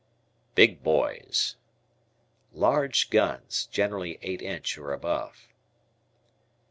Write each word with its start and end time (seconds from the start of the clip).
"Big 0.55 0.81
Boys." 0.81 1.57
Large 2.53 3.11
guns, 3.11 3.67
generally 3.67 4.17
eight 4.23 4.41
inch 4.41 4.75
or 4.75 4.91
above. 4.93 5.47